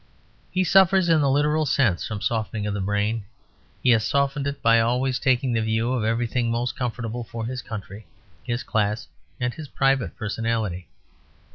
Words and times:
He 0.49 0.63
suffers, 0.63 1.09
in 1.09 1.21
the 1.21 1.29
literal 1.29 1.67
sense, 1.67 2.07
from 2.07 2.21
softening 2.21 2.65
of 2.65 2.73
the 2.73 2.81
brain; 2.81 3.23
he 3.83 3.91
has 3.91 4.03
softened 4.03 4.47
it 4.47 4.59
by 4.59 4.79
always 4.79 5.19
taking 5.19 5.53
the 5.53 5.61
view 5.61 5.93
of 5.93 6.03
everything 6.03 6.49
most 6.49 6.75
comfortable 6.75 7.23
for 7.23 7.45
his 7.45 7.61
country, 7.61 8.07
his 8.43 8.63
class, 8.63 9.07
and 9.39 9.53
his 9.53 9.67
private 9.67 10.17
personality. 10.17 10.87